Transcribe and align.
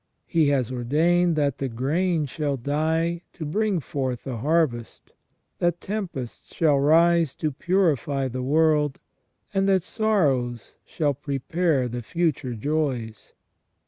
He 0.25 0.47
has 0.47 0.71
ordained 0.71 1.35
that 1.35 1.59
the 1.59 1.69
grain 1.69 2.25
shall 2.25 2.57
die 2.57 3.21
to 3.33 3.45
bring 3.45 3.79
forth 3.79 4.23
the 4.23 4.37
harvest, 4.37 5.11
that 5.59 5.79
tempests 5.79 6.55
shall 6.55 6.79
rise 6.79 7.35
to 7.35 7.51
purify 7.51 8.27
the 8.27 8.41
world, 8.41 8.97
and 9.53 9.69
that 9.69 9.83
sorrows 9.83 10.73
shall 10.85 11.13
prepare 11.13 11.87
the 11.87 12.01
future 12.01 12.55
joys. 12.55 13.33